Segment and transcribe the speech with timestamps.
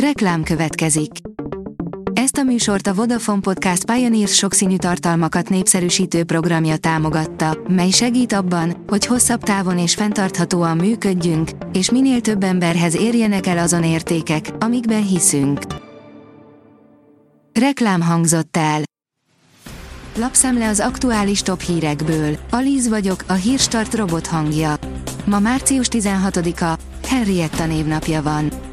[0.00, 1.10] Reklám következik.
[2.12, 8.84] Ezt a műsort a Vodafone Podcast Pioneers sokszínű tartalmakat népszerűsítő programja támogatta, mely segít abban,
[8.86, 15.06] hogy hosszabb távon és fenntarthatóan működjünk, és minél több emberhez érjenek el azon értékek, amikben
[15.06, 15.60] hiszünk.
[17.52, 18.80] Reklám hangzott el.
[20.18, 22.36] Lapszemle az aktuális top hírekből.
[22.50, 24.74] Alíz vagyok, a hírstart robot hangja.
[25.24, 28.65] Ma március 16-a, Henrietta névnapja van.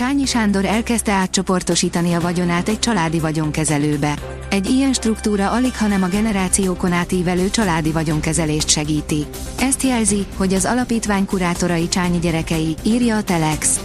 [0.00, 4.18] Csányi Sándor elkezdte átcsoportosítani a vagyonát egy családi vagyonkezelőbe.
[4.50, 9.26] Egy ilyen struktúra alig, hanem a generációkon átívelő családi vagyonkezelést segíti.
[9.58, 13.80] Ezt jelzi, hogy az alapítvány kurátorai Csányi gyerekei, írja a Telex.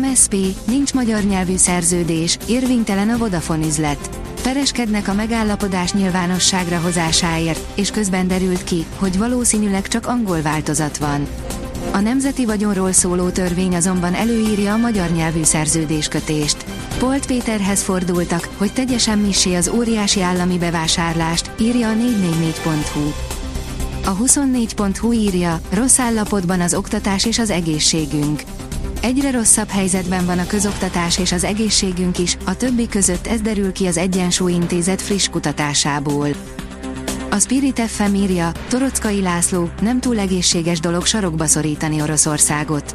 [0.00, 4.10] MSP, nincs magyar nyelvű szerződés, érvénytelen a Vodafone üzlet.
[4.42, 11.26] Pereskednek a megállapodás nyilvánosságra hozásáért, és közben derült ki, hogy valószínűleg csak angol változat van.
[11.92, 16.64] A nemzeti vagyonról szóló törvény azonban előírja a magyar nyelvű szerződéskötést.
[16.98, 23.12] Polt Péterhez fordultak, hogy tegye semmissé az óriási állami bevásárlást, írja a 444.hu.
[24.04, 28.42] A 24.hu írja, rossz állapotban az oktatás és az egészségünk.
[29.02, 33.72] Egyre rosszabb helyzetben van a közoktatás és az egészségünk is, a többi között ez derül
[33.72, 36.28] ki az Egyensúly Intézet friss kutatásából.
[37.32, 42.94] A Spirit FM írja, Torockai László, nem túl egészséges dolog sarokba szorítani Oroszországot.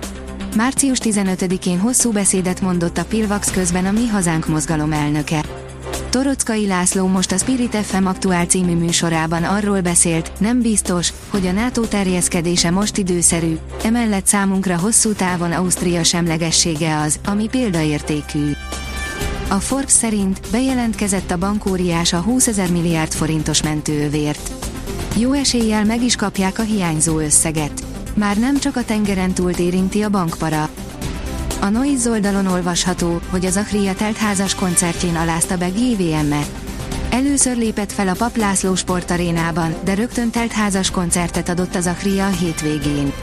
[0.55, 5.43] Március 15-én hosszú beszédet mondott a Pilvax közben a Mi Hazánk mozgalom elnöke.
[6.09, 11.51] Torockai László most a Spirit FM aktuál című műsorában arról beszélt, nem biztos, hogy a
[11.51, 18.51] NATO terjeszkedése most időszerű, emellett számunkra hosszú távon Ausztria semlegessége az, ami példaértékű.
[19.47, 24.51] A Forbes szerint bejelentkezett a bankóriás a 20 ezer milliárd forintos mentőövért.
[25.17, 27.83] Jó eséllyel meg is kapják a hiányzó összeget.
[28.13, 30.69] Már nem csak a tengeren túlt érinti a bankpara.
[31.61, 36.49] A Noise oldalon olvasható, hogy az Achria teltházas koncertjén alázta be GVM-et.
[37.09, 42.29] Először lépett fel a Pap László sportarénában, de rögtön teltházas koncertet adott az Achria a
[42.29, 43.13] hétvégén.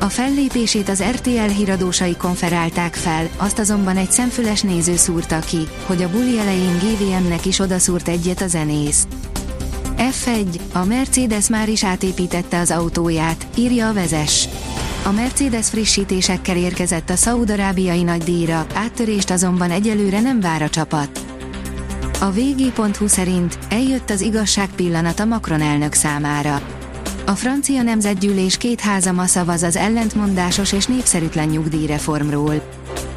[0.00, 6.02] A fellépését az RTL híradósai konferálták fel, azt azonban egy szemfüles néző szúrta ki, hogy
[6.02, 9.06] a buli elején GVM-nek is odaszúrt egyet a zenész.
[9.96, 14.48] F1, a Mercedes már is átépítette az autóját, írja a vezes.
[15.04, 21.20] A Mercedes frissítésekkel érkezett a szaudarábiai nagydíjra, áttörést azonban egyelőre nem vár a csapat.
[22.20, 26.75] A vg.hu szerint eljött az igazság pillanata Macron elnök számára
[27.26, 32.70] a francia nemzetgyűlés két háza ma szavaz az ellentmondásos és népszerűtlen nyugdíjreformról.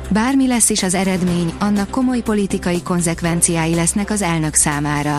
[0.09, 5.17] Bármi lesz is az eredmény, annak komoly politikai konzekvenciái lesznek az elnök számára.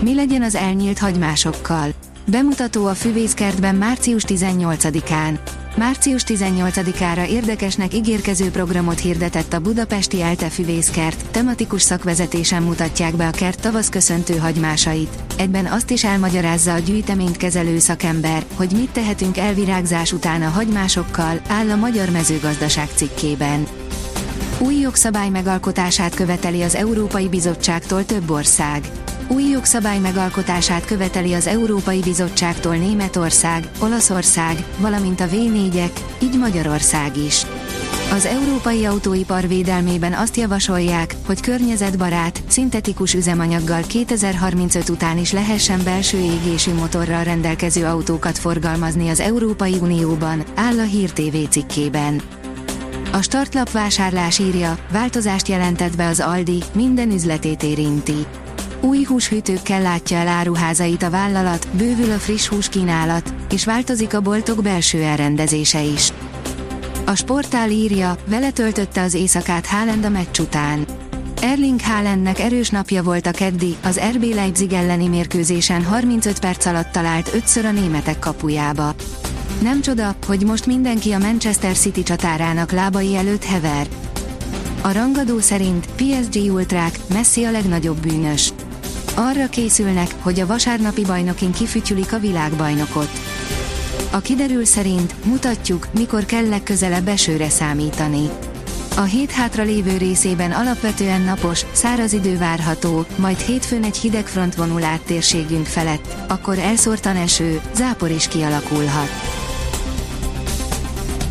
[0.00, 1.90] Mi legyen az elnyílt hagymásokkal?
[2.24, 5.38] Bemutató a füvészkertben március 18-án.
[5.76, 13.30] Március 18-ára érdekesnek ígérkező programot hirdetett a budapesti Elte Füvészkert, tematikus szakvezetésen mutatják be a
[13.30, 15.16] kert tavasz köszöntő hagymásait.
[15.38, 21.40] Egyben azt is elmagyarázza a gyűjteményt kezelő szakember, hogy mit tehetünk elvirágzás után a hagymásokkal,
[21.48, 23.66] áll a Magyar Mezőgazdaság cikkében.
[24.58, 28.90] Új jogszabály megalkotását követeli az Európai Bizottságtól több ország.
[29.28, 35.90] Új jogszabály megalkotását követeli az Európai Bizottságtól Németország, Olaszország, valamint a V4-ek,
[36.22, 37.46] így Magyarország is.
[38.12, 46.18] Az európai autóipar védelmében azt javasolják, hogy környezetbarát, szintetikus üzemanyaggal 2035 után is lehessen belső
[46.18, 52.22] égésű motorral rendelkező autókat forgalmazni az Európai Unióban, áll a Hír TV cikkében.
[53.12, 58.26] A startlap vásárlás írja, változást jelentett be az Aldi, minden üzletét érinti.
[58.86, 64.20] Új húshűtőkkel látja el áruházait a vállalat, bővül a friss hús kínálat, és változik a
[64.20, 66.12] boltok belső elrendezése is.
[67.06, 70.84] A sportál írja, vele töltötte az éjszakát Haaland a meccs után.
[71.42, 76.92] Erling Haalandnek erős napja volt a keddi, az RB Leipzig elleni mérkőzésen 35 perc alatt
[76.92, 78.94] talált ötször a németek kapujába.
[79.62, 83.86] Nem csoda, hogy most mindenki a Manchester City csatárának lábai előtt hever.
[84.82, 88.52] A rangadó szerint PSG ultrák Messi a legnagyobb bűnös.
[89.18, 93.10] Arra készülnek, hogy a vasárnapi bajnokin kifütyülik a világbajnokot.
[94.10, 98.28] A kiderül szerint mutatjuk, mikor kell legközelebb esőre számítani.
[98.96, 104.54] A hét hátra lévő részében alapvetően napos, száraz idő várható, majd hétfőn egy hideg front
[104.54, 109.10] vonul át térségünk felett, akkor elszórtan eső, zápor is kialakulhat.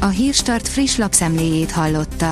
[0.01, 2.31] A Hírstart friss lapszemléjét hallotta.